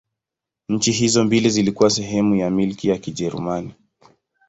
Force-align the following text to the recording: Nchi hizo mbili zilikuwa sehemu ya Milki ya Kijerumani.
Nchi 0.69 0.91
hizo 0.91 1.23
mbili 1.23 1.49
zilikuwa 1.49 1.89
sehemu 1.89 2.35
ya 2.35 2.49
Milki 2.49 2.87
ya 2.89 2.97
Kijerumani. 2.97 3.73